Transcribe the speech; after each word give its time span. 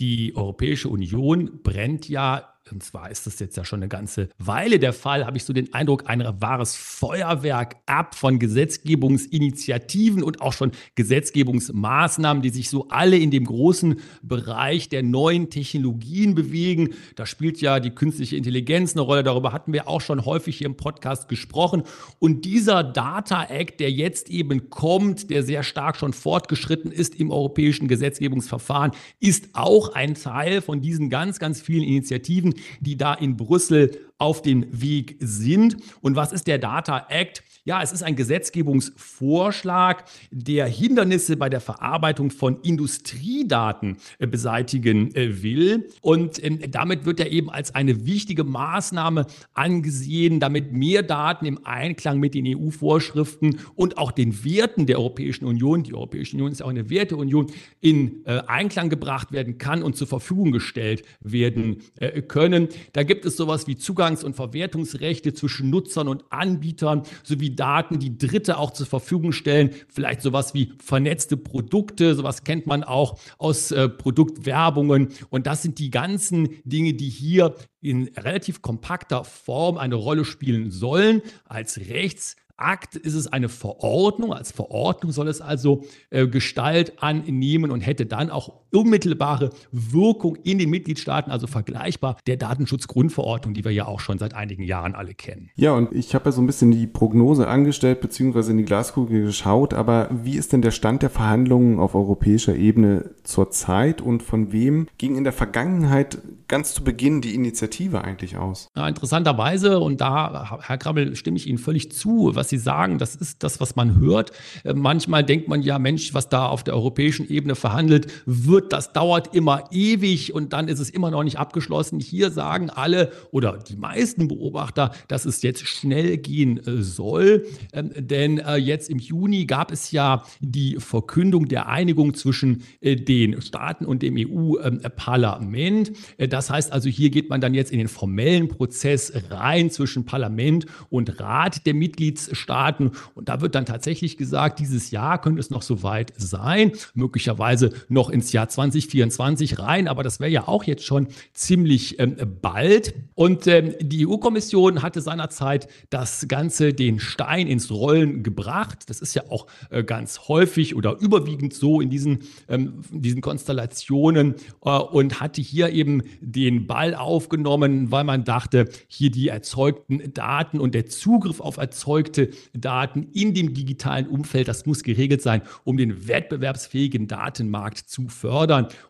Die 0.00 0.34
Europäische 0.34 0.88
Union 0.88 1.60
brennt 1.62 2.08
ja 2.08 2.49
und 2.72 2.82
zwar 2.82 3.10
ist 3.10 3.26
das 3.26 3.38
jetzt 3.38 3.56
ja 3.56 3.64
schon 3.64 3.80
eine 3.80 3.88
ganze 3.88 4.28
Weile 4.38 4.78
der 4.78 4.92
Fall, 4.92 5.26
habe 5.26 5.36
ich 5.36 5.44
so 5.44 5.52
den 5.52 5.72
Eindruck, 5.74 6.08
ein 6.08 6.24
wahres 6.40 6.76
Feuerwerk 6.76 7.76
ab 7.86 8.14
von 8.14 8.38
Gesetzgebungsinitiativen 8.38 10.22
und 10.22 10.40
auch 10.40 10.52
schon 10.52 10.72
Gesetzgebungsmaßnahmen, 10.94 12.42
die 12.42 12.50
sich 12.50 12.70
so 12.70 12.88
alle 12.88 13.16
in 13.16 13.30
dem 13.30 13.44
großen 13.44 14.00
Bereich 14.22 14.88
der 14.88 15.02
neuen 15.02 15.50
Technologien 15.50 16.34
bewegen. 16.34 16.90
Da 17.16 17.26
spielt 17.26 17.60
ja 17.60 17.80
die 17.80 17.90
künstliche 17.90 18.36
Intelligenz 18.36 18.92
eine 18.92 19.02
Rolle. 19.02 19.22
Darüber 19.22 19.52
hatten 19.52 19.72
wir 19.72 19.88
auch 19.88 20.00
schon 20.00 20.24
häufig 20.24 20.58
hier 20.58 20.66
im 20.66 20.76
Podcast 20.76 21.28
gesprochen. 21.28 21.82
Und 22.18 22.44
dieser 22.44 22.84
Data 22.84 23.44
Act, 23.44 23.80
der 23.80 23.90
jetzt 23.90 24.30
eben 24.30 24.70
kommt, 24.70 25.30
der 25.30 25.42
sehr 25.42 25.62
stark 25.62 25.96
schon 25.96 26.12
fortgeschritten 26.12 26.92
ist 26.92 27.14
im 27.14 27.30
europäischen 27.30 27.88
Gesetzgebungsverfahren, 27.88 28.92
ist 29.18 29.50
auch 29.54 29.94
ein 29.94 30.14
Teil 30.14 30.60
von 30.60 30.80
diesen 30.80 31.10
ganz, 31.10 31.38
ganz 31.38 31.60
vielen 31.60 31.84
Initiativen, 31.84 32.54
die 32.80 32.96
da 32.96 33.14
in 33.14 33.36
Brüssel 33.36 34.06
auf 34.18 34.42
dem 34.42 34.66
Weg 34.70 35.16
sind. 35.20 35.76
Und 36.00 36.16
was 36.16 36.32
ist 36.32 36.46
der 36.46 36.58
Data 36.58 37.06
Act? 37.08 37.42
Ja, 37.64 37.82
es 37.82 37.92
ist 37.92 38.02
ein 38.02 38.16
Gesetzgebungsvorschlag, 38.16 40.04
der 40.30 40.66
Hindernisse 40.66 41.36
bei 41.36 41.50
der 41.50 41.60
Verarbeitung 41.60 42.30
von 42.30 42.58
Industriedaten 42.62 43.98
äh, 44.18 44.26
beseitigen 44.26 45.14
äh, 45.14 45.42
will. 45.42 45.90
Und 46.00 46.42
ähm, 46.42 46.58
damit 46.70 47.04
wird 47.04 47.20
er 47.20 47.30
eben 47.30 47.50
als 47.50 47.74
eine 47.74 48.06
wichtige 48.06 48.44
Maßnahme 48.44 49.26
angesehen, 49.52 50.40
damit 50.40 50.72
mehr 50.72 51.02
Daten 51.02 51.44
im 51.44 51.66
Einklang 51.66 52.18
mit 52.18 52.32
den 52.32 52.46
EU-Vorschriften 52.46 53.58
und 53.74 53.98
auch 53.98 54.12
den 54.12 54.42
Werten 54.42 54.86
der 54.86 54.98
Europäischen 54.98 55.44
Union, 55.44 55.82
die 55.82 55.92
Europäische 55.92 56.36
Union 56.36 56.52
ist 56.52 56.62
auch 56.62 56.70
eine 56.70 56.88
Werteunion, 56.88 57.48
in 57.82 58.24
äh, 58.24 58.40
Einklang 58.46 58.88
gebracht 58.88 59.32
werden 59.32 59.58
kann 59.58 59.82
und 59.82 59.96
zur 59.96 60.06
Verfügung 60.06 60.50
gestellt 60.50 61.02
werden 61.20 61.82
können. 62.28 62.68
Da 62.92 63.02
gibt 63.02 63.26
es 63.26 63.36
sowas 63.36 63.66
wie 63.66 63.76
Zugangs- 63.76 64.24
und 64.24 64.34
Verwertungsrechte 64.34 65.34
zwischen 65.34 65.68
Nutzern 65.68 66.08
und 66.08 66.24
Anbietern 66.30 67.02
sowie 67.22 67.49
Daten, 67.54 67.98
die 67.98 68.18
Dritte 68.18 68.58
auch 68.58 68.72
zur 68.72 68.86
Verfügung 68.86 69.32
stellen. 69.32 69.70
Vielleicht 69.88 70.22
sowas 70.22 70.54
wie 70.54 70.72
vernetzte 70.82 71.36
Produkte, 71.36 72.14
sowas 72.14 72.44
kennt 72.44 72.66
man 72.66 72.84
auch 72.84 73.18
aus 73.38 73.70
äh, 73.72 73.88
Produktwerbungen. 73.88 75.08
Und 75.30 75.46
das 75.46 75.62
sind 75.62 75.78
die 75.78 75.90
ganzen 75.90 76.48
Dinge, 76.64 76.94
die 76.94 77.08
hier 77.08 77.54
in 77.80 78.10
relativ 78.16 78.62
kompakter 78.62 79.24
Form 79.24 79.78
eine 79.78 79.94
Rolle 79.94 80.24
spielen 80.24 80.70
sollen 80.70 81.22
als 81.46 81.78
Rechts 81.78 82.36
Akt 82.60 82.94
ist 82.94 83.14
es 83.14 83.26
eine 83.26 83.48
Verordnung. 83.48 84.32
Als 84.32 84.52
Verordnung 84.52 85.12
soll 85.12 85.28
es 85.28 85.40
also 85.40 85.84
äh, 86.10 86.26
Gestalt 86.26 87.02
annehmen 87.02 87.70
und 87.70 87.80
hätte 87.80 88.06
dann 88.06 88.30
auch 88.30 88.59
unmittelbare 88.72 89.50
Wirkung 89.72 90.36
in 90.36 90.58
den 90.58 90.70
Mitgliedstaaten, 90.70 91.30
also 91.30 91.46
vergleichbar 91.46 92.16
der 92.26 92.36
Datenschutzgrundverordnung, 92.36 93.54
die 93.54 93.64
wir 93.64 93.72
ja 93.72 93.86
auch 93.86 94.00
schon 94.00 94.18
seit 94.18 94.34
einigen 94.34 94.62
Jahren 94.62 94.94
alle 94.94 95.14
kennen. 95.14 95.50
Ja, 95.56 95.72
und 95.72 95.92
ich 95.92 96.14
habe 96.14 96.26
ja 96.26 96.32
so 96.32 96.40
ein 96.40 96.46
bisschen 96.46 96.70
die 96.70 96.86
Prognose 96.86 97.48
angestellt, 97.48 98.00
beziehungsweise 98.00 98.52
in 98.52 98.58
die 98.58 98.64
Glaskugel 98.64 99.24
geschaut, 99.24 99.74
aber 99.74 100.08
wie 100.10 100.36
ist 100.36 100.52
denn 100.52 100.62
der 100.62 100.70
Stand 100.70 101.02
der 101.02 101.10
Verhandlungen 101.10 101.78
auf 101.78 101.94
europäischer 101.94 102.54
Ebene 102.54 103.10
zurzeit 103.24 104.00
und 104.00 104.22
von 104.22 104.52
wem 104.52 104.88
ging 104.98 105.16
in 105.16 105.24
der 105.24 105.32
Vergangenheit 105.32 106.18
ganz 106.48 106.74
zu 106.74 106.82
Beginn 106.84 107.20
die 107.20 107.34
Initiative 107.34 108.02
eigentlich 108.02 108.36
aus? 108.36 108.68
Ja, 108.76 108.88
interessanterweise, 108.88 109.78
und 109.80 110.00
da, 110.00 110.58
Herr 110.60 110.78
Krabbel, 110.78 111.16
stimme 111.16 111.36
ich 111.36 111.46
Ihnen 111.46 111.58
völlig 111.58 111.92
zu, 111.92 112.32
was 112.34 112.48
Sie 112.48 112.58
sagen, 112.58 112.98
das 112.98 113.14
ist 113.14 113.42
das, 113.42 113.60
was 113.60 113.76
man 113.76 113.98
hört. 113.98 114.32
Äh, 114.64 114.74
manchmal 114.74 115.24
denkt 115.24 115.48
man 115.48 115.62
ja, 115.62 115.78
Mensch, 115.78 116.12
was 116.14 116.28
da 116.28 116.46
auf 116.46 116.64
der 116.64 116.74
europäischen 116.74 117.28
Ebene 117.28 117.54
verhandelt 117.54 118.12
wird, 118.26 118.59
das 118.68 118.92
dauert 118.92 119.34
immer 119.34 119.64
ewig 119.70 120.34
und 120.34 120.52
dann 120.52 120.68
ist 120.68 120.80
es 120.80 120.90
immer 120.90 121.10
noch 121.10 121.24
nicht 121.24 121.38
abgeschlossen. 121.38 122.00
Hier 122.00 122.30
sagen 122.30 122.70
alle 122.70 123.12
oder 123.30 123.58
die 123.58 123.76
meisten 123.76 124.28
Beobachter, 124.28 124.92
dass 125.08 125.24
es 125.24 125.42
jetzt 125.42 125.66
schnell 125.66 126.18
gehen 126.18 126.58
äh, 126.66 126.82
soll. 126.82 127.46
Ähm, 127.72 127.90
denn 127.96 128.38
äh, 128.38 128.56
jetzt 128.56 128.90
im 128.90 128.98
Juni 128.98 129.46
gab 129.46 129.72
es 129.72 129.90
ja 129.90 130.24
die 130.40 130.76
Verkündung 130.78 131.48
der 131.48 131.68
Einigung 131.68 132.14
zwischen 132.14 132.62
den 132.82 133.40
Staaten 133.40 133.84
und 133.84 134.02
dem 134.02 134.16
EU-Parlament. 134.16 135.92
Das 136.18 136.50
heißt 136.50 136.72
also, 136.72 136.88
hier 136.88 137.10
geht 137.10 137.30
man 137.30 137.40
dann 137.40 137.54
jetzt 137.54 137.72
in 137.72 137.78
den 137.78 137.88
formellen 137.88 138.48
Prozess 138.48 139.12
rein 139.30 139.70
zwischen 139.70 140.04
Parlament 140.04 140.66
und 140.88 141.20
Rat 141.20 141.66
der 141.66 141.74
Mitgliedstaaten. 141.74 142.50
Staaten. 142.50 142.90
Und 143.14 143.28
da 143.28 143.40
wird 143.40 143.54
dann 143.54 143.64
tatsächlich 143.64 144.16
gesagt, 144.16 144.58
dieses 144.58 144.90
Jahr 144.90 145.20
könnte 145.20 145.40
es 145.40 145.50
noch 145.50 145.62
so 145.62 145.82
weit 145.82 146.12
sein, 146.16 146.72
möglicherweise 146.94 147.72
noch 147.88 148.10
ins 148.10 148.32
Jahr 148.32 148.48
2024 148.50 149.58
rein, 149.58 149.88
aber 149.88 150.02
das 150.02 150.20
wäre 150.20 150.30
ja 150.30 150.48
auch 150.48 150.64
jetzt 150.64 150.84
schon 150.84 151.08
ziemlich 151.32 151.98
ähm, 151.98 152.16
bald. 152.42 152.94
Und 153.14 153.46
ähm, 153.46 153.74
die 153.80 154.06
EU-Kommission 154.06 154.82
hatte 154.82 155.00
seinerzeit 155.00 155.68
das 155.90 156.26
Ganze 156.28 156.72
den 156.74 156.98
Stein 156.98 157.46
ins 157.46 157.70
Rollen 157.70 158.22
gebracht. 158.22 158.84
Das 158.88 159.00
ist 159.00 159.14
ja 159.14 159.22
auch 159.28 159.46
äh, 159.70 159.84
ganz 159.84 160.28
häufig 160.28 160.74
oder 160.74 160.98
überwiegend 160.98 161.54
so 161.54 161.80
in 161.80 161.90
diesen, 161.90 162.20
ähm, 162.48 162.82
diesen 162.90 163.20
Konstellationen 163.20 164.34
äh, 164.64 164.70
und 164.70 165.20
hatte 165.20 165.40
hier 165.40 165.70
eben 165.70 166.02
den 166.20 166.66
Ball 166.66 166.94
aufgenommen, 166.94 167.90
weil 167.90 168.04
man 168.04 168.24
dachte, 168.24 168.68
hier 168.88 169.10
die 169.10 169.28
erzeugten 169.28 170.12
Daten 170.12 170.58
und 170.60 170.74
der 170.74 170.86
Zugriff 170.86 171.40
auf 171.40 171.56
erzeugte 171.56 172.30
Daten 172.52 173.08
in 173.12 173.34
dem 173.34 173.54
digitalen 173.54 174.06
Umfeld. 174.06 174.48
Das 174.48 174.66
muss 174.66 174.82
geregelt 174.82 175.22
sein, 175.22 175.42
um 175.64 175.76
den 175.76 176.08
wettbewerbsfähigen 176.08 177.06
Datenmarkt 177.06 177.78
zu 177.78 178.08
fördern. 178.08 178.39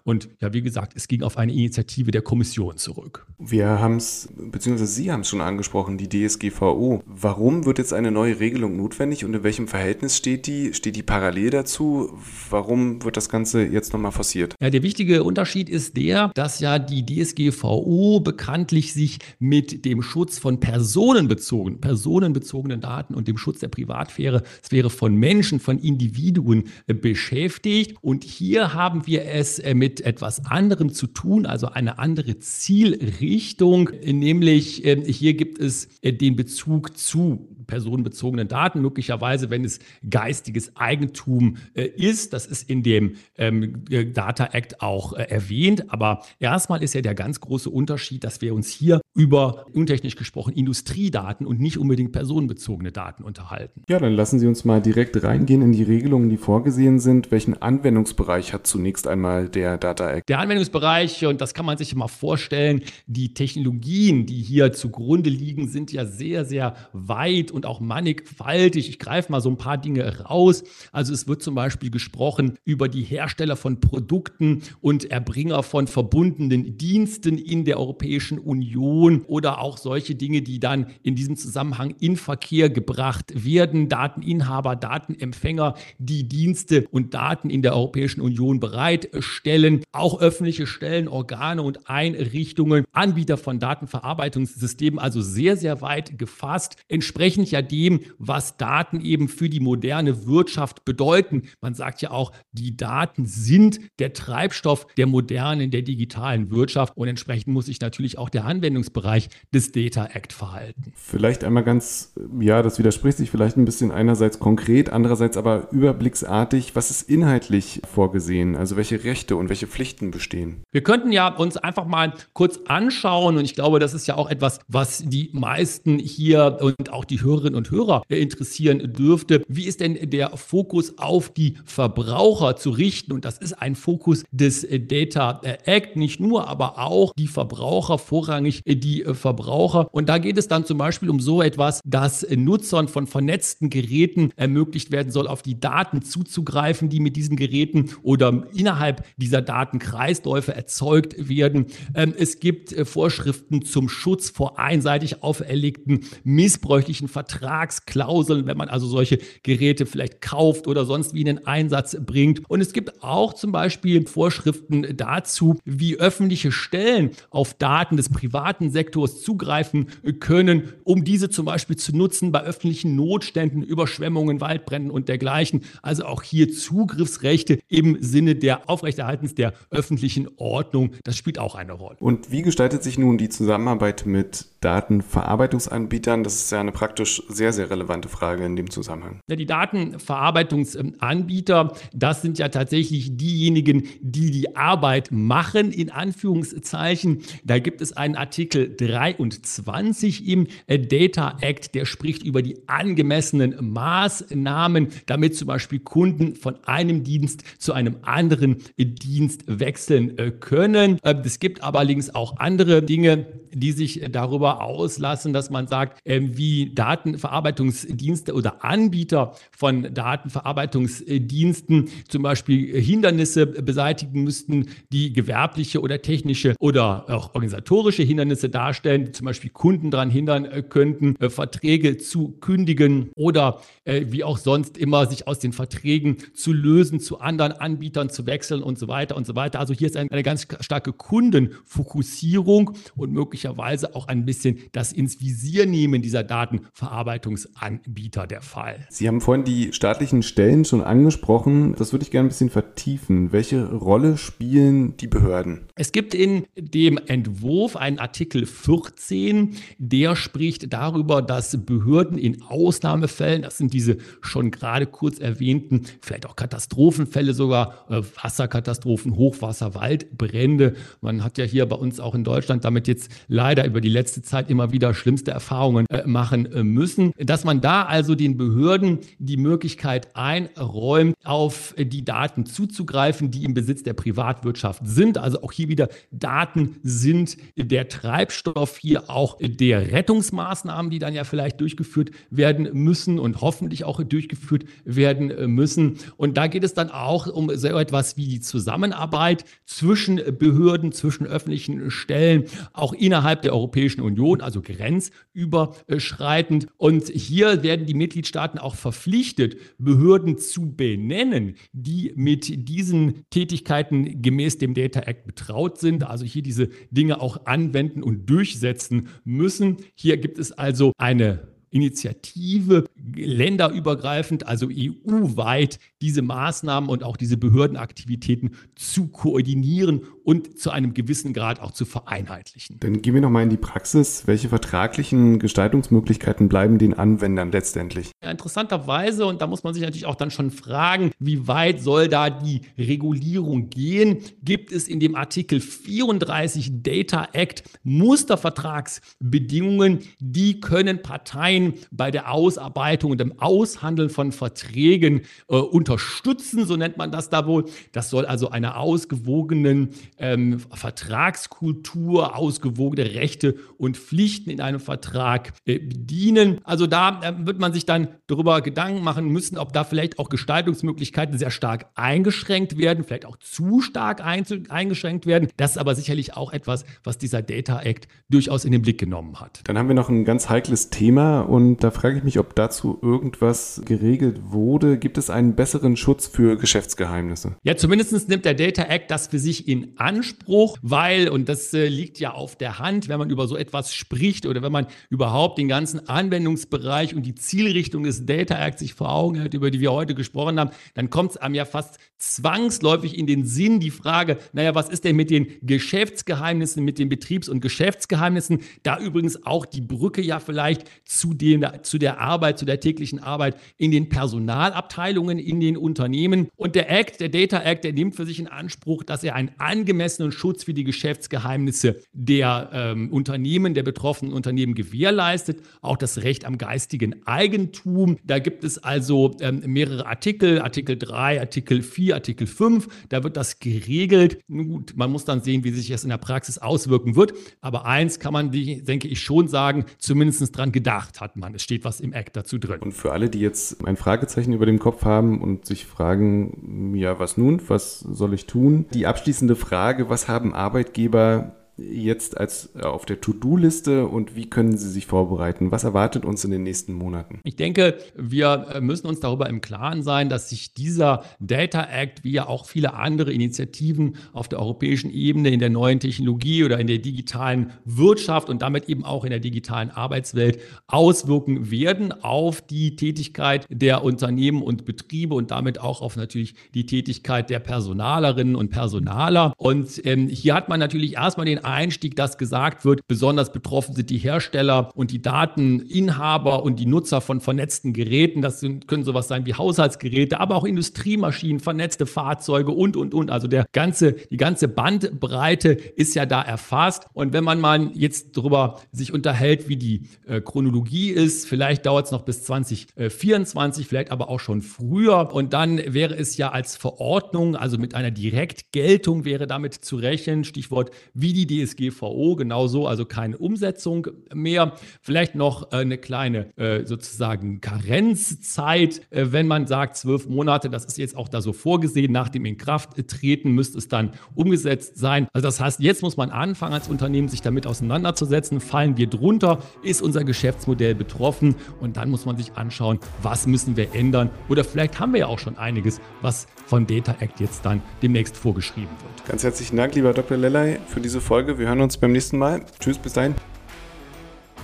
Und 0.05 0.29
ja, 0.41 0.53
wie 0.53 0.63
gesagt, 0.63 0.93
es 0.97 1.09
ging 1.09 1.23
auf 1.23 1.37
eine 1.37 1.53
Initiative 1.53 2.11
der 2.11 2.23
Kommission 2.23 2.77
zurück. 2.77 3.27
Wir 3.39 3.67
haben 3.67 3.97
es, 3.97 4.29
beziehungsweise 4.37 4.93
Sie 4.93 5.11
haben 5.11 5.21
es 5.21 5.29
schon 5.29 5.41
angesprochen, 5.41 5.99
die 5.99 6.09
DSGVO. 6.09 7.03
Warum 7.07 7.65
wird 7.65 7.79
jetzt 7.79 7.93
eine 7.93 8.11
neue 8.11 8.41
Regelung 8.41 8.77
notwendig 8.77 9.25
und 9.25 9.35
in 9.35 9.43
welchem 9.43 9.69
Verhältnis 9.69 10.17
steht 10.17 10.47
die? 10.47 10.75
Steht 10.75 10.97
die 10.97 11.03
parallel 11.03 11.51
dazu? 11.51 12.11
Warum 12.51 13.03
wird 13.05 13.17
das 13.17 13.29
Ganze 13.29 13.65
jetzt 13.65 13.93
nochmal 13.93 14.13
forciert? 14.13 14.55
Ja, 14.61 14.71
der 14.71 14.83
wichtige 14.83 15.25
Unterschied 15.25 15.69
ist 15.69 15.97
der, 15.97 16.31
dass 16.35 16.61
ja 16.61 16.79
die 16.79 17.05
DSGVO 17.05 18.21
bekanntlich 18.21 18.93
sich 18.93 19.19
mit 19.39 19.85
dem 19.85 20.03
Schutz 20.03 20.39
von 20.39 20.61
personenbezogenen, 20.61 21.81
personenbezogenen 21.81 22.81
Daten 22.81 23.15
und 23.15 23.29
dem 23.29 23.37
Schutz 23.37 23.61
der 23.61 23.69
Privatsphäre, 23.69 24.43
Sphäre 24.65 24.91
von 24.91 25.15
Menschen, 25.15 25.61
von 25.61 25.79
Individuen 25.79 26.65
äh, 26.87 26.95
beschäftigt. 26.95 27.97
Und 28.01 28.25
hier 28.25 28.75
haben 28.75 29.07
wir 29.07 29.25
es 29.41 29.59
äh, 29.59 29.75
mit 29.75 30.01
etwas 30.03 30.47
anderem 30.47 30.93
zu 30.93 31.07
tun, 31.07 31.47
also 31.47 31.69
eine 31.69 31.99
andere 31.99 32.39
Zielrichtung, 32.39 33.91
nämlich 34.05 34.85
äh, 34.85 35.03
hier 35.05 35.35
gibt 35.35 35.59
es 35.59 35.89
den 36.05 36.37
Bezug 36.37 36.97
zu 36.97 37.49
personenbezogenen 37.71 38.49
Daten, 38.49 38.83
möglicherweise, 38.83 39.49
wenn 39.49 39.65
es 39.65 39.79
geistiges 40.09 40.77
Eigentum 40.77 41.57
äh, 41.75 41.85
ist. 41.85 42.33
Das 42.35 42.45
ist 42.45 42.69
in 42.69 42.83
dem 42.83 43.15
ähm, 43.39 43.85
Data 44.13 44.51
Act 44.53 44.83
auch 44.83 45.15
äh, 45.15 45.23
erwähnt. 45.23 45.91
Aber 45.91 46.23
erstmal 46.39 46.83
ist 46.83 46.95
ja 46.95 47.01
der 47.01 47.15
ganz 47.15 47.41
große 47.41 47.71
Unterschied, 47.71 48.25
dass 48.25 48.43
wir 48.43 48.55
uns 48.55 48.69
hier 48.69 49.01
über, 49.15 49.67
untechnisch 49.73 50.17
gesprochen, 50.17 50.53
Industriedaten 50.53 51.47
und 51.47 51.61
nicht 51.61 51.79
unbedingt 51.79 52.13
personenbezogene 52.13 52.93
Daten 52.93 53.25
unterhalten. 53.25 53.83
Ja, 53.89 53.99
dann 53.99 54.13
lassen 54.13 54.39
Sie 54.39 54.47
uns 54.47 54.65
mal 54.65 54.81
direkt 54.81 55.23
reingehen 55.23 55.63
in 55.63 55.73
die 55.73 55.83
Regelungen, 55.83 56.29
die 56.29 56.37
vorgesehen 56.37 57.01
sind. 57.01 57.31
Welchen 57.31 57.61
Anwendungsbereich 57.61 58.53
hat 58.53 58.67
zunächst 58.67 59.09
einmal 59.09 59.49
der 59.49 59.79
Data 59.79 60.11
Act? 60.11 60.29
Der 60.29 60.39
Anwendungsbereich, 60.39 61.27
und 61.27 61.41
das 61.41 61.55
kann 61.55 61.67
man 61.67 61.77
sich 61.77 61.95
mal 61.95 62.09
vorstellen, 62.09 62.83
die 63.07 63.35
Technologien, 63.35 64.27
die 64.27 64.43
hier 64.43 64.73
zugrunde 64.73 65.31
liegen, 65.31 65.69
sind 65.69 65.93
ja 65.93 66.07
sehr, 66.07 66.45
sehr 66.45 66.75
weit 66.93 67.51
und 67.51 67.60
auch 67.67 67.81
mannigfaltig. 67.81 68.89
Ich 68.89 68.99
greife 68.99 69.33
mal 69.33 69.41
so 69.41 69.51
ein 69.51 69.57
paar 69.57 69.79
Dinge 69.79 70.21
raus. 70.21 70.65
Also 70.93 71.13
es 71.13 71.29
wird 71.29 71.43
zum 71.43 71.55
Beispiel 71.55 71.91
gesprochen 71.91 72.59
über 72.65 72.89
die 72.89 73.03
Hersteller 73.03 73.57
von 73.57 73.81
Produkten 73.81 74.63
und 74.81 75.11
Erbringer 75.11 75.63
von 75.63 75.87
verbundenen 75.87 76.77
Diensten 76.77 77.39
in 77.39 77.65
der 77.65 77.79
Europäischen 77.79 78.39
Union 78.39 79.23
oder 79.27 79.61
auch 79.61 79.79
solche 79.79 80.15
Dinge, 80.15 80.43
die 80.43 80.61
dann 80.61 80.87
in 81.03 81.15
diesem 81.15 81.37
Zusammenhang 81.37 81.95
in 82.01 82.17
Verkehr 82.17 82.71
gebracht 82.71 83.45
werden. 83.45 83.89
Dateninhaber, 83.89 84.77
Datenempfänger, 84.77 85.75
die 85.99 86.29
Dienste 86.29 86.87
und 86.91 87.15
Daten 87.15 87.51
in 87.51 87.63
der 87.63 87.75
Europäischen 87.75 88.21
Union 88.21 88.61
bereitstellen. 88.61 89.83
Auch 89.93 90.21
öffentliche 90.21 90.67
Stellen, 90.67 91.09
Organe 91.09 91.63
und 91.63 91.89
Einrichtungen, 91.89 92.85
Anbieter 92.93 93.37
von 93.37 93.59
Datenverarbeitungssystemen, 93.59 94.99
also 94.99 95.21
sehr, 95.21 95.57
sehr 95.57 95.81
weit 95.81 96.19
gefasst, 96.19 96.77
entsprechend 96.89 97.50
ja 97.51 97.63
dem, 97.63 98.01
was 98.19 98.57
Daten 98.57 99.01
eben 99.01 99.29
für 99.29 99.49
die 99.49 99.61
moderne 99.61 100.27
Wirtschaft 100.27 100.85
bedeuten. 100.85 101.43
Man 101.61 101.75
sagt 101.75 102.03
ja 102.03 102.11
auch, 102.11 102.33
die 102.53 102.77
Daten 102.77 103.27
sind 103.27 103.81
der 103.99 104.13
Treibstoff 104.13 104.87
der 104.97 105.07
modernen, 105.07 105.71
der 105.71 105.83
digitalen 105.83 106.51
Wirtschaft 106.51 106.97
und 106.97 107.09
entsprechend 107.09 107.53
muss 107.53 107.67
sich 107.67 107.81
natürlich 107.81 108.19
auch 108.19 108.29
der 108.29 108.45
Anwendungsbereich 108.45 109.29
des 109.53 109.73
Data 109.73 110.07
Act 110.13 110.33
verhalten. 110.33 110.93
Vielleicht 110.95 111.45
einmal 111.45 111.65
ganz, 111.65 112.15
ja, 112.41 112.63
das 112.63 112.79
widerspricht 112.79 113.19
sich 113.19 113.31
vielleicht 113.31 113.57
ein 113.57 113.65
bisschen 113.65 113.91
einerseits 113.91 114.39
konkret, 114.39 114.91
andererseits 114.91 115.37
aber 115.37 115.71
überblicksartig. 115.73 116.75
Was 116.77 116.91
ist 116.91 117.09
inhaltlich 117.09 117.83
vorgesehen? 117.93 118.57
Also 118.57 118.77
welche 118.77 119.05
Rechte 119.05 119.37
und 119.37 119.49
welche 119.49 119.67
Pflichten 119.67 120.11
bestehen? 120.11 120.63
Wir 120.73 120.83
könnten 120.83 121.13
ja 121.13 121.29
uns 121.29 121.57
einfach 121.57 121.87
mal 121.87 122.15
kurz 122.33 122.61
anschauen 122.67 123.37
und 123.37 123.45
ich 123.45 123.55
glaube, 123.55 123.79
das 123.79 123.95
ist 123.95 124.07
ja 124.07 124.17
auch 124.17 124.31
etwas, 124.31 124.61
was 124.69 125.03
die 125.05 125.31
meisten 125.33 125.99
hier 125.99 126.59
und 126.61 126.93
auch 126.93 127.05
die 127.05 127.23
Hörerinnen 127.41 127.57
und 127.57 127.71
Hörer 127.71 128.03
interessieren 128.09 128.93
dürfte. 128.93 129.43
Wie 129.49 129.65
ist 129.65 129.81
denn 129.81 130.11
der 130.11 130.37
Fokus 130.37 130.99
auf 130.99 131.33
die 131.33 131.55
Verbraucher 131.65 132.57
zu 132.57 132.71
richten? 132.71 133.13
Und 133.13 133.25
das 133.25 133.39
ist 133.39 133.55
ein 133.55 133.75
Fokus 133.75 134.25
des 134.31 134.67
Data 134.89 135.41
Act, 135.65 135.97
nicht 135.97 136.21
nur, 136.21 136.49
aber 136.49 136.79
auch 136.79 137.13
die 137.17 137.27
Verbraucher, 137.27 137.99
vorrangig 137.99 138.63
die 138.67 139.05
Verbraucher. 139.13 139.89
Und 139.93 140.09
da 140.09 140.19
geht 140.19 140.39
es 140.39 140.49
dann 140.49 140.65
zum 140.65 140.79
Beispiel 140.79 141.09
um 141.09 141.21
so 141.21 141.43
etwas, 141.43 141.81
dass 141.85 142.27
Nutzern 142.31 142.89
von 142.89 143.07
vernetzten 143.07 143.71
Geräten 143.71 144.33
ermöglicht 144.37 144.91
werden 144.91 145.11
soll, 145.11 145.27
auf 145.27 145.43
die 145.43 145.59
Daten 145.59 146.03
zuzugreifen, 146.03 146.89
die 146.89 147.01
mit 147.01 147.17
diesen 147.17 147.37
Geräten 147.37 147.91
oder 148.03 148.47
innerhalb 148.55 149.05
dieser 149.17 149.43
Datenkreisläufe 149.43 150.55
erzeugt 150.55 151.29
werden. 151.29 151.67
Ähm, 151.95 152.15
es 152.17 152.41
gibt 152.41 152.75
Vorschriften 152.87 153.65
zum 153.65 153.89
Schutz 153.89 154.31
vor 154.31 154.59
einseitig 154.59 155.23
auferlegten 155.23 156.01
missbräuchlichen 156.25 157.09
Vertragsklauseln, 157.31 158.47
wenn 158.47 158.57
man 158.57 158.69
also 158.69 158.87
solche 158.87 159.19
Geräte 159.43 159.87
vielleicht 159.87 160.21
kauft 160.21 160.67
oder 160.67 160.85
sonst 160.85 161.15
wie 161.15 161.21
in 161.21 161.27
den 161.27 161.47
Einsatz 161.47 161.97
bringt. 162.05 162.49
Und 162.49 162.61
es 162.61 162.73
gibt 162.73 163.03
auch 163.03 163.35
zum 163.35 163.53
Beispiel 163.53 164.07
Vorschriften 164.07 164.97
dazu, 164.97 165.59
wie 165.65 165.97
öffentliche 165.97 166.53
Stellen 166.53 167.11
auf 167.31 167.55
Daten 167.55 167.97
des 167.97 168.09
privaten 168.09 168.71
Sektors 168.71 169.23
zugreifen 169.23 169.89
können, 170.19 170.73
um 170.85 171.05
diese 171.05 171.31
zum 171.31 171.47
Beispiel 171.47 171.77
zu 171.77 171.97
nutzen 171.97 172.33
bei 172.33 172.43
öffentlichen 172.43 172.97
Notständen, 172.97 173.63
Überschwemmungen, 173.63 174.41
Waldbränden 174.41 174.91
und 174.91 175.09
dergleichen. 175.09 175.63
Also 175.83 176.05
auch 176.05 176.23
hier 176.23 176.53
Zugriffsrechte 176.53 177.61
im 177.69 177.99
Sinne 178.01 178.35
der 178.35 178.69
Aufrechterhaltens 178.69 179.35
der 179.35 179.55
öffentlichen 179.71 180.29
Ordnung. 180.37 180.93
Das 181.05 181.17
spielt 181.17 181.39
auch 181.39 181.55
eine 181.55 181.73
Rolle. 181.73 181.97
Und 182.01 182.31
wie 182.31 182.43
gestaltet 182.43 182.83
sich 182.83 182.99
nun 182.99 183.19
die 183.19 183.29
Zusammenarbeit 183.29 184.07
mit 184.07 184.47
Datenverarbeitungsanbietern? 184.61 186.25
Das 186.25 186.37
ist 186.37 186.53
ja 186.53 186.61
eine 186.61 186.73
praktisch 186.73 187.23
sehr, 187.29 187.53
sehr 187.53 187.71
relevante 187.71 188.09
Frage 188.09 188.45
in 188.45 188.57
dem 188.57 188.71
Zusammenhang. 188.71 189.21
Ja, 189.29 189.37
die 189.37 189.47
Datenverarbeitungsanbieter, 189.47 191.75
das 191.93 192.23
sind 192.23 192.39
ja 192.39 192.49
tatsächlich 192.49 193.17
diejenigen, 193.17 193.83
die 194.01 194.31
die 194.31 194.57
Arbeit 194.57 195.09
machen, 195.11 195.73
in 195.73 195.91
Anführungszeichen. 195.91 197.23
Da 197.45 197.59
gibt 197.59 197.81
es 197.81 197.97
einen 197.97 198.15
Artikel 198.17 198.77
23 198.77 200.29
im 200.29 200.47
Data 200.69 201.39
Act, 201.41 201.75
der 201.75 201.85
spricht 201.85 202.23
über 202.23 202.43
die 202.43 202.69
angemessenen 202.69 203.73
Maßnahmen, 203.73 204.89
damit 205.07 205.37
zum 205.37 205.49
Beispiel 205.49 205.81
Kunden 205.81 206.37
von 206.37 206.63
einem 206.65 207.03
Dienst 207.05 207.43
zu 207.59 207.73
einem 207.73 207.97
anderen 208.03 208.59
Dienst 208.77 209.45
wechseln 209.47 210.19
äh, 210.19 210.31
können. 210.31 210.99
Äh, 211.03 211.15
es 211.25 211.39
gibt 211.39 211.63
aber 211.63 211.81
allerdings 211.81 212.15
auch 212.15 212.39
andere 212.39 212.83
Dinge, 212.83 213.27
die 213.53 213.73
sich 213.73 214.01
darüber 214.11 214.63
auslassen, 214.63 215.33
dass 215.33 215.51
man 215.51 215.67
sagt, 215.67 216.01
ähm, 216.05 216.37
wie 216.37 216.75
Datenverarbeitungsdienste 216.75 218.35
oder 218.35 218.65
Anbieter 218.65 219.35
von 219.57 219.93
Datenverarbeitungsdiensten 219.95 221.89
zum 222.09 222.23
Beispiel 222.23 222.81
Hindernisse 222.81 223.47
beseitigen 223.47 224.25
müssten, 224.25 224.67
die 224.93 225.13
gewerbliche 225.13 225.81
oder 225.81 226.03
technische 226.03 226.55
oder 226.59 227.09
auch 227.09 227.35
organisatorische 227.35 228.03
Hindernisse 228.03 228.49
darstellen, 228.49 229.07
die 229.07 229.13
zum 229.13 229.27
Beispiel 229.27 229.51
Kunden 229.51 229.91
daran 229.91 230.11
hindern 230.11 230.45
äh, 230.45 230.63
könnten, 230.63 231.17
äh, 231.21 231.31
Verträge 231.31 231.99
zu 231.99 232.33
kündigen 232.41 233.11
oder 233.17 233.61
äh, 233.85 234.07
wie 234.09 234.25
auch 234.25 234.39
sonst 234.39 234.79
immer 234.79 235.07
sich 235.07 235.27
aus 235.27 235.39
den 235.39 235.53
Verträgen 235.53 236.19
zu 236.35 236.53
lösen, 236.53 237.01
zu 237.01 237.21
anderen 237.21 237.53
Anbietern 237.53 238.11
zu 238.11 238.27
wechseln 238.27 238.63
und 238.63 238.79
so 238.79 238.89
weiter 238.89 239.17
und 239.17 239.27
so 239.27 239.35
weiter. 239.35 239.61
Also 239.61 239.75
hier 239.75 239.89
ist 239.89 239.97
eine 239.97 240.23
ganz 240.23 240.47
starke 240.61 240.93
Kundenfokussierung 240.93 242.73
und 242.97 243.13
möglicherweise 243.13 243.40
möglicherweise 243.41 243.95
auch 243.95 244.09
ein 244.09 244.27
bisschen 244.27 244.59
das 244.73 244.93
ins 244.93 245.21
Visier 245.21 245.65
nehmen 245.67 246.03
dieser 246.03 246.23
Datenverarbeitungsanbieter 246.23 248.27
der 248.27 248.43
Fall. 248.43 248.87
Sie 248.91 249.09
haben 249.09 249.23
vorhin 249.23 249.45
die 249.45 249.73
staatlichen 249.73 250.23
Stellen 250.23 250.65
schon 250.65 250.83
angesprochen. 250.83 251.75
Das 251.79 251.93
würde 251.93 252.05
ich 252.05 252.11
gerne 252.11 252.27
ein 252.27 252.31
bisschen 252.31 252.51
vertiefen. 252.51 253.31
Welche 253.33 253.73
Rolle 253.73 254.19
spielen 254.19 254.97
die 254.99 255.07
Behörden? 255.07 255.63
Es 255.75 255.93
gibt 255.93 256.15
in 256.15 256.45
dem 256.57 256.99
Entwurf 256.99 257.77
einen 257.77 257.99
Artikel 257.99 258.45
14, 258.45 259.57
der 259.79 260.17
spricht 260.17 260.71
darüber, 260.73 261.23
dass 261.23 261.65
Behörden 261.65 262.19
in 262.19 262.43
Ausnahmefällen, 262.43 263.43
das 263.43 263.59
sind 263.59 263.73
diese 263.73 263.99
schon 264.21 264.51
gerade 264.51 264.87
kurz 264.87 265.19
erwähnten, 265.19 265.87
vielleicht 266.03 266.27
auch 266.27 266.35
Katastrophenfälle 266.37 267.33
sogar, 267.33 267.87
äh, 267.89 268.03
Wasserkatastrophen, 268.23 269.17
Hochwasser, 269.17 269.75
Waldbrände. 269.75 270.75
Man 271.01 271.25
hat 271.25 271.39
ja 271.39 271.45
hier 271.45 271.65
bei 271.67 271.77
uns 271.77 272.01
auch 272.01 272.15
in 272.15 272.25
Deutschland 272.25 272.65
damit 272.65 272.89
jetzt 272.89 273.11
leider 273.31 273.65
über 273.65 273.81
die 273.81 273.89
letzte 273.89 274.23
Zeit 274.23 274.51
immer 274.51 274.73
wieder 274.73 274.93
schlimmste 274.93 275.31
Erfahrungen 275.31 275.87
äh, 275.89 276.07
machen 276.07 276.53
äh, 276.53 276.65
müssen. 276.65 277.13
Dass 277.17 277.45
man 277.45 277.61
da 277.61 277.85
also 277.85 278.15
den 278.15 278.37
Behörden 278.37 278.99
die 279.19 279.37
Möglichkeit 279.37 280.15
einräumt, 280.17 281.15
auf 281.25 281.75
die 281.79 282.05
Daten 282.05 282.45
zuzugreifen, 282.45 283.31
die 283.31 283.45
im 283.45 283.55
Besitz 283.55 283.85
der 283.85 283.93
Privatwirtschaft 283.95 284.83
sind. 284.85 285.17
Also 285.17 285.43
auch 285.43 285.53
hier 285.53 285.69
wieder 285.69 285.89
Daten 286.11 286.77
sind 286.83 287.37
der 287.57 287.89
Treibstoff 287.89 288.77
hier 288.79 289.09
auch 289.09 289.39
der 289.41 289.93
Rettungsmaßnahmen, 289.93 290.91
die 290.91 290.99
dann 290.99 291.15
ja 291.15 291.23
vielleicht 291.23 291.61
durchgeführt 291.61 292.11
werden 292.31 292.69
müssen 292.73 293.21
und 293.21 293.41
hoffentlich 293.41 293.85
auch 293.85 294.03
durchgeführt 294.03 294.65
werden 294.85 295.31
äh, 295.31 295.47
müssen. 295.47 295.99
Und 296.17 296.37
da 296.37 296.49
geht 296.49 296.65
es 296.65 296.75
dann 296.75 296.91
auch 296.91 297.29
um 297.29 297.55
so 297.55 297.69
etwas 297.69 298.17
wie 298.17 298.27
die 298.27 298.41
Zusammenarbeit 298.41 299.45
zwischen 299.67 300.21
Behörden, 300.37 300.91
zwischen 300.91 301.27
öffentlichen 301.27 301.93
Stellen, 301.93 302.45
auch 302.73 302.93
innerhalb 302.93 303.20
innerhalb 303.21 303.43
der 303.43 303.53
Europäischen 303.53 304.01
Union, 304.01 304.41
also 304.41 304.63
grenzüberschreitend. 304.63 306.69
Und 306.79 307.09
hier 307.09 307.63
werden 307.63 307.85
die 307.85 307.95
Mitgliedstaaten 307.95 308.59
auch 308.59 308.75
verpflichtet, 308.75 309.57
Behörden 309.79 310.39
zu 310.39 310.75
benennen, 310.75 311.57
die 311.73 312.13
mit 312.17 312.69
diesen 312.69 313.25
Tätigkeiten 313.29 314.23
gemäß 314.23 314.57
dem 314.57 314.73
Data 314.73 315.01
Act 315.01 315.27
betraut 315.27 315.79
sind, 315.79 316.05
also 316.05 316.25
hier 316.25 316.43
diese 316.43 316.71
Dinge 316.91 317.21
auch 317.21 317.45
anwenden 317.45 318.03
und 318.03 318.25
durchsetzen 318.25 319.09
müssen. 319.25 319.77
Hier 319.95 320.17
gibt 320.17 320.39
es 320.39 320.53
also 320.53 320.93
eine 320.97 321.51
Initiative 321.71 322.85
länderübergreifend, 323.15 324.47
also 324.47 324.69
EU-weit, 324.71 325.79
diese 326.01 326.23
Maßnahmen 326.23 326.89
und 326.89 327.05
auch 327.05 327.17
diese 327.17 327.37
Behördenaktivitäten 327.37 328.53
zu 328.75 329.09
koordinieren 329.09 330.03
und 330.25 330.59
zu 330.59 330.71
einem 330.71 330.95
gewissen 330.95 331.33
Grad 331.33 331.61
auch 331.61 331.73
zu 331.73 331.85
vereinheitlichen. 331.85 332.79
Dann 332.81 333.03
gehen 333.03 333.15
wir 333.15 333.21
nochmal 333.21 333.43
in 333.43 333.51
die 333.51 333.57
Praxis. 333.57 334.27
Welche 334.27 334.49
vertraglichen 334.49 335.39
Gestaltungsmöglichkeiten 335.39 336.49
bleiben 336.49 336.79
den 336.79 336.95
Anwendern 336.95 337.53
letztendlich? 337.53 338.11
Ja, 338.23 338.31
interessanterweise, 338.31 339.27
und 339.27 339.43
da 339.43 339.47
muss 339.47 339.65
man 339.65 339.75
sich 339.75 339.83
natürlich 339.83 340.07
auch 340.07 340.15
dann 340.15 340.31
schon 340.31 340.51
fragen, 340.51 341.11
wie 341.19 341.49
weit 341.49 341.83
soll 341.83 342.09
da 342.09 342.31
die 342.31 342.63
Regulierung 342.79 343.71
gehen? 343.71 344.19
Gibt 344.43 344.73
es 344.73 344.89
in 344.89 345.01
dem 345.01 345.15
Artikel 345.15 345.61
34 345.61 346.83
Data 346.83 347.29
Act 347.33 347.65
Mustervertragsbedingungen, 347.83 350.01
die 350.21 350.61
können 350.61 351.03
Parteien 351.03 351.75
bei 351.91 352.11
der 352.11 352.33
Ausarbeitung 352.33 353.11
und 353.13 353.21
dem 353.21 353.39
Aushandeln 353.41 354.11
von 354.11 354.33
Verträgen 354.33 355.23
äh, 355.49 355.57
unterstützen, 355.91 356.67
so 356.67 356.77
nennt 356.77 356.97
man 356.97 357.11
das 357.11 357.31
da 357.31 357.47
wohl. 357.47 357.65
Das 357.93 358.11
soll 358.11 358.27
also 358.27 358.51
einer 358.51 358.77
ausgewogenen 358.77 359.91
ähm, 360.19 360.61
Vertragskultur, 360.61 362.37
ausgewogene 362.37 363.15
Rechte 363.15 363.57
und 363.77 363.97
Pflichten 363.97 364.51
in 364.51 364.61
einem 364.61 364.81
Vertrag 364.81 365.53
äh, 365.67 365.79
bedienen. 365.79 366.61
Also 366.65 366.87
da 366.87 367.21
äh, 367.23 367.47
wird 367.47 367.59
man 367.59 367.73
sich 367.73 367.87
dann 367.87 368.09
darüber 368.29 368.61
Gedanken 368.61 369.03
machen 369.03 369.29
müssen, 369.29 369.59
ob 369.59 369.73
da 369.73 369.85
vielleicht 369.85 370.19
auch 370.19 370.29
Gestaltungsmöglichkeiten 370.29 371.37
sehr 371.39 371.51
stark 371.51 371.87
eingeschränkt 371.95 372.79
werden, 372.79 373.05
vielleicht 373.05 373.27
auch 373.27 373.37
zu 373.39 373.81
stark 373.81 374.25
eingeschränkt 374.25 375.27
werden. 375.27 375.49
Das 375.57 375.73
ist 375.73 375.79
aber 375.79 375.95
sicherlich 375.95 376.37
auch 376.37 376.53
etwas, 376.53 376.85
was 377.03 377.19
dieser 377.19 377.43
Data 377.43 377.81
Act 377.83 378.07
durchaus 378.29 378.65
in 378.65 378.73
den 378.73 378.83
Blick 378.83 378.99
genommen 378.99 379.41
hat. 379.41 379.61
Dann 379.65 379.77
haben 379.77 379.89
wir 379.89 379.95
noch 379.95 380.09
ein 380.09 380.25
ganz 380.25 380.49
heikles 380.49 380.91
Thema 380.91 381.41
und 381.41 381.83
da 381.83 381.91
frage 381.91 382.19
ich 382.19 382.25
mich, 382.25 382.39
ob 382.39 382.55
dazu 382.55 382.99
irgendwas 383.03 383.83
geregelt 383.85 384.41
wurde. 384.51 384.99
Gibt 384.99 385.19
es 385.19 385.31
einen 385.31 385.55
besseren 385.55 385.80
Schutz 385.97 386.27
für 386.27 386.57
Geschäftsgeheimnisse? 386.57 387.57
Ja, 387.63 387.77
zumindest 387.77 388.29
nimmt 388.29 388.45
der 388.45 388.55
Data 388.55 388.83
Act 388.83 389.11
das 389.11 389.29
für 389.29 389.39
sich 389.39 389.69
in 389.69 389.99
Anspruch, 389.99 390.79
weil, 390.83 391.29
und 391.29 391.49
das 391.49 391.73
äh, 391.75 391.89
liegt 391.89 392.19
ja 392.21 392.33
auf 392.33 392.57
der 392.57 392.79
Hand, 392.79 393.09
wenn 393.09 393.19
man 393.19 393.31
über 393.31 393.47
so 393.47 393.57
etwas 393.57 393.95
spricht 393.95 394.47
oder 394.47 394.63
wenn 394.63 394.73
man 394.73 394.87
überhaupt 395.09 395.59
den 395.59 395.69
ganzen 395.69 396.09
Anwendungsbereich 396.09 397.15
und 397.15 397.25
die 397.25 397.35
Zielrichtung 397.35 398.03
des 398.03 398.27
Data 398.27 398.55
Act 398.65 398.79
sich 398.79 398.95
vor 398.95 399.11
Augen 399.11 399.37
hält, 399.37 399.55
über 399.55 399.71
die 399.71 399.81
wir 399.81 399.93
heute 399.93 400.15
gesprochen 400.15 400.59
haben, 400.61 400.71
dann 400.95 401.11
kommt 401.11 401.33
es 401.33 401.37
einem 401.37 401.55
ja 401.55 401.65
fast 401.65 401.99
zwangsläufig 402.21 403.19
in 403.19 403.27
den 403.27 403.45
Sinn 403.47 403.81
die 403.81 403.91
Frage, 403.91 404.39
naja, 404.53 404.75
was 404.75 404.89
ist 404.91 405.05
denn 405.05 405.17
mit 405.17 405.31
den 405.31 405.47
Geschäftsgeheimnissen, 405.63 406.85
mit 406.85 406.99
den 406.99 407.09
Betriebs- 407.09 407.49
und 407.49 407.61
Geschäftsgeheimnissen? 407.61 408.61
Da 408.83 408.99
übrigens 408.99 409.47
auch 409.47 409.65
die 409.65 409.81
Brücke 409.81 410.21
ja 410.21 410.39
vielleicht 410.39 410.85
zu, 411.05 411.33
den, 411.33 411.67
zu 411.83 411.99
der 411.99 412.21
Arbeit, 412.21 412.59
zu 412.59 412.67
der 412.67 412.81
täglichen 412.81 413.21
Arbeit 413.21 413.57
in 413.79 413.91
den 413.91 414.09
Personalabteilungen, 414.11 415.39
in 415.39 415.61
den 415.61 415.70
Unternehmen. 415.77 416.49
Und 416.57 416.75
der 416.75 416.91
Act, 416.91 417.21
der 417.21 417.29
Data 417.29 417.63
Act, 417.63 417.85
der 417.85 417.93
nimmt 417.93 418.17
für 418.17 418.27
sich 418.27 418.39
in 418.39 418.49
Anspruch, 418.49 419.05
dass 419.05 419.25
er 419.25 419.35
einen 419.35 419.51
angemessenen 419.59 420.33
Schutz 420.33 420.65
für 420.65 420.75
die 420.75 420.85
Geschäftsgeheimnisse 420.85 422.03
der 422.13 422.71
ähm, 422.73 423.13
Unternehmen, 423.13 423.75
der 423.75 423.83
betroffenen 423.83 424.33
Unternehmen 424.33 424.75
gewährleistet. 424.75 425.63
Auch 425.81 425.97
das 425.97 426.23
Recht 426.23 426.45
am 426.45 426.59
geistigen 426.59 427.27
Eigentum. 427.27 428.19
Da 428.25 428.39
gibt 428.39 428.65
es 428.65 428.79
also 428.79 429.37
ähm, 429.41 429.63
mehrere 429.67 430.07
Artikel, 430.07 430.61
Artikel 430.61 430.97
3, 430.97 431.41
Artikel 431.41 431.83
4, 431.83 432.15
Artikel 432.15 432.47
5. 432.47 432.89
Da 433.09 433.23
wird 433.23 433.37
das 433.37 433.59
geregelt. 433.59 434.39
Gut, 434.49 434.95
man 434.97 435.11
muss 435.11 435.25
dann 435.25 435.43
sehen, 435.43 435.65
wie 435.65 435.71
sich 435.71 435.89
das 435.89 436.05
in 436.05 436.11
der 436.11 436.19
Praxis 436.19 436.59
auswirken 436.59 437.17
wird. 437.17 437.33
Aber 437.61 437.87
eins 437.87 438.19
kann 438.19 438.33
man, 438.33 438.51
denke 438.51 439.09
ich, 439.09 439.21
schon 439.21 439.49
sagen, 439.49 439.85
zumindest 439.99 440.57
dran 440.57 440.73
gedacht 440.73 441.21
hat 441.21 441.37
man. 441.37 441.55
Es 441.55 441.63
steht 441.63 441.85
was 441.85 442.01
im 442.01 442.13
Act 442.13 442.37
dazu 442.37 442.59
drin. 442.59 442.81
Und 442.81 442.93
für 442.93 443.13
alle, 443.13 443.29
die 443.29 443.41
jetzt 443.41 443.85
ein 443.87 443.97
Fragezeichen 443.97 444.53
über 444.53 444.67
dem 444.67 444.79
Kopf 444.79 445.05
haben 445.05 445.41
und 445.41 445.60
sich 445.67 445.87
fragen, 445.87 446.95
ja, 446.95 447.19
was 447.19 447.37
nun? 447.37 447.61
Was 447.69 448.01
soll 448.01 448.35
ich 448.35 448.47
tun? 448.47 448.87
Die 448.95 449.07
abschließende 449.07 449.57
Frage, 449.57 450.09
was 450.09 450.29
haben 450.29 450.55
Arbeitgeber 450.55 451.60
jetzt 451.81 452.39
als 452.39 452.71
äh, 452.77 452.83
auf 452.83 453.07
der 453.07 453.21
To-Do-Liste 453.21 454.07
und 454.07 454.37
wie 454.37 454.49
können 454.49 454.77
Sie 454.77 454.89
sich 454.89 455.07
vorbereiten? 455.07 455.71
Was 455.71 455.85
erwartet 455.85 456.25
uns 456.25 456.45
in 456.45 456.51
den 456.51 456.63
nächsten 456.63 456.93
Monaten? 456.93 457.41
Ich 457.45 457.57
denke, 457.57 457.99
wir 458.17 458.67
äh, 458.75 458.81
müssen 458.81 459.07
uns 459.07 459.21
darüber 459.21 459.49
im 459.49 459.61
Klaren 459.61 460.03
sein, 460.03 460.29
dass 460.29 460.51
sich 460.51 460.75
dieser 460.75 461.25
Data 461.39 461.83
Act, 461.91 462.25
wie 462.25 462.33
ja 462.33 462.47
auch 462.47 462.67
viele 462.67 462.95
andere 462.95 463.33
Initiativen 463.33 464.17
auf 464.33 464.49
der 464.49 464.61
europäischen 464.61 465.11
Ebene 465.11 465.51
in 465.51 465.61
der 465.61 465.71
neuen 465.71 466.01
Technologie 466.01 466.65
oder 466.65 466.79
in 466.79 466.87
der 466.87 466.99
digitalen 466.99 467.73
Wirtschaft 467.85 468.49
und 468.49 468.63
damit 468.63 468.89
eben 468.89 469.05
auch 469.05 469.25
in 469.25 469.31
der 469.31 469.41
digitalen 469.41 469.91
Arbeitswelt 469.91 470.61
auswirken 470.87 471.71
werden 471.71 472.13
auf 472.23 472.61
die 472.61 472.97
Tätigkeit 472.97 473.67
der 473.71 474.05
Unternehmen 474.05 474.63
und 474.63 474.85
Betriebe 474.85 475.35
und 475.35 475.51
damit 475.51 475.81
auch 475.81 476.03
auf 476.03 476.17
natürlich 476.17 476.55
die 476.75 476.87
Tätigkeit 476.87 477.51
der 477.51 477.61
Personalerinnen 477.61 478.57
und 478.57 478.71
Personaler. 478.71 479.53
Und 479.57 480.05
ähm, 480.05 480.29
hier 480.29 480.55
hat 480.55 480.69
man 480.69 480.81
natürlich 480.81 481.15
erstmal 481.15 481.47
den 481.47 481.65
Einstieg, 481.73 482.17
dass 482.17 482.39
gesagt 482.39 482.85
wird, 482.85 483.01
besonders 483.07 483.53
betroffen 483.53 483.95
sind 483.95 484.11
die 484.11 484.19
Hersteller 484.19 484.91
und 484.95 485.11
die 485.11 485.23
Dateninhaber 485.23 486.63
und 486.63 486.79
die 486.79 486.87
Nutzer 486.87 487.21
von 487.21 487.41
vernetzten 487.41 487.93
Geräten. 487.93 488.43
Das 488.43 488.61
sind, 488.61 488.89
können 488.89 489.05
sowas 489.05 489.29
sein 489.29 489.47
wie 489.47 489.55
Haushaltsgeräte, 489.55 490.41
aber 490.41 490.57
auch 490.57 490.65
Industriemaschinen, 490.65 491.61
vernetzte 491.61 492.07
Fahrzeuge 492.07 492.73
und, 492.73 492.97
und, 492.97 493.15
und. 493.15 493.31
Also 493.31 493.49
der 493.49 493.67
ganze, 493.73 494.13
die 494.13 494.37
ganze 494.37 494.69
Bandbreite 494.69 495.71
ist 495.71 496.15
ja 496.15 496.27
da 496.27 496.43
erfasst. 496.43 497.07
Und 497.13 497.33
wenn 497.33 497.45
man 497.45 497.61
mal 497.61 497.91
jetzt 497.95 498.37
darüber 498.37 498.81
sich 498.93 499.13
unterhält, 499.13 499.69
wie 499.69 499.77
die 499.77 500.09
äh, 500.27 500.41
Chronologie 500.41 501.11
ist, 501.11 501.47
vielleicht 501.47 501.87
dauert 501.87 502.07
es 502.07 502.13
noch 502.13 502.23
bis 502.23 502.45
2024, 502.45 503.87
vielleicht 503.87 504.11
aber 504.11 504.29
auch 504.29 504.41
schon 504.41 504.63
früher. 504.63 505.33
Und 505.33 505.53
dann 505.53 505.79
wäre 505.93 506.17
es 506.17 506.37
ja 506.37 506.51
als 506.51 506.77
Verordnung, 506.77 507.57
also 507.57 507.79
mit 507.79 507.95
einer 507.95 508.11
Direktgeltung 508.11 509.25
wäre 509.25 509.47
damit 509.47 509.75
zu 509.75 509.97
rechnen, 509.97 510.45
Stichwort 510.45 510.91
wie 511.15 511.33
die 511.33 511.47
DSGVO 511.65 512.37
genauso, 512.37 512.87
also 512.87 513.05
keine 513.05 513.39
Umsetzung 513.39 514.09
mehr. 514.35 514.75
Vielleicht 515.01 515.35
noch 515.35 515.73
äh, 515.73 515.77
eine 515.77 515.99
kleine 515.99 516.57
äh, 516.57 516.85
sozusagen 516.85 517.61
Karenzzeit, 517.61 519.03
äh, 519.11 519.27
wenn 519.31 519.47
man 519.47 519.67
sagt 519.67 519.97
zwölf 519.97 520.29
Monate, 520.29 520.71
das 520.71 520.85
ist 520.85 520.99
jetzt 520.99 521.17
auch 521.17 521.29
da 521.29 521.41
so 521.41 521.53
vorgesehen, 521.53 522.13
nach 522.13 522.29
dem 522.29 522.45
Inkrafttreten 522.45 523.53
müsste 523.53 523.79
es 523.79 523.89
dann 523.89 524.13
umgesetzt 524.35 524.99
sein. 524.99 525.29
Also 525.33 525.49
das 525.49 525.61
heißt, 525.61 525.81
jetzt 525.81 526.03
muss 526.03 526.17
man 526.17 526.31
anfangen 526.31 526.75
als 526.75 526.89
Unternehmen, 526.89 527.29
sich 527.29 527.43
damit 527.43 527.67
auseinanderzusetzen. 527.67 528.61
Fallen 528.61 528.97
wir 528.97 529.07
drunter? 529.07 529.59
Ist 529.83 530.03
unser 530.03 530.25
Geschäftsmodell 530.25 530.95
betroffen? 530.95 531.55
Und 531.81 531.97
dann 531.97 532.11
muss 532.11 532.27
man 532.27 532.37
sich 532.37 532.53
anschauen, 532.55 532.99
was 533.23 533.47
müssen 533.47 533.77
wir 533.77 533.95
ändern? 533.95 534.31
Oder 534.49 534.65
vielleicht 534.65 534.99
haben 535.01 535.13
wir 535.13 535.21
ja 535.21 535.27
auch 535.27 535.39
schon 535.39 535.57
einiges, 535.59 536.01
was 536.23 536.47
von 536.67 536.87
Data 536.87 537.17
Act 537.21 537.41
jetzt 537.41 537.65
dann 537.65 537.83
demnächst 538.03 538.37
vorgeschrieben 538.37 538.91
wird. 539.03 539.29
Ganz 539.29 539.45
herzlichen 539.45 539.77
Dank, 539.77 539.95
lieber 539.95 540.13
Dr. 540.13 540.37
Lellay, 540.37 540.79
für 540.87 541.01
diese 541.01 541.21
Folge. 541.21 541.40
Folge. 541.41 541.59
Wir 541.59 541.69
hören 541.69 541.81
uns 541.81 541.97
beim 541.97 542.13
nächsten 542.13 542.37
Mal. 542.37 542.61
Tschüss, 542.81 542.99
bis 542.99 543.15
dahin. 543.15 543.35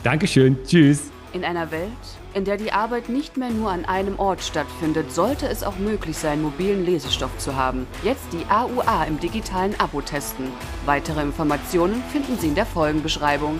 Dankeschön. 0.02 0.58
Tschüss. 0.66 1.10
In 1.32 1.42
einer 1.42 1.70
Welt, 1.70 1.88
in 2.34 2.44
der 2.44 2.58
die 2.58 2.70
Arbeit 2.70 3.08
nicht 3.08 3.38
mehr 3.38 3.48
nur 3.48 3.70
an 3.70 3.86
einem 3.86 4.18
Ort 4.18 4.42
stattfindet, 4.42 5.10
sollte 5.10 5.48
es 5.48 5.62
auch 5.62 5.78
möglich 5.78 6.18
sein, 6.18 6.42
mobilen 6.42 6.84
Lesestoff 6.84 7.30
zu 7.38 7.56
haben. 7.56 7.86
Jetzt 8.04 8.26
die 8.32 8.44
AUA 8.50 9.04
im 9.04 9.18
digitalen 9.18 9.74
Abo 9.80 10.02
testen. 10.02 10.48
Weitere 10.84 11.22
Informationen 11.22 12.02
finden 12.12 12.36
Sie 12.38 12.48
in 12.48 12.54
der 12.54 12.66
Folgenbeschreibung. 12.66 13.58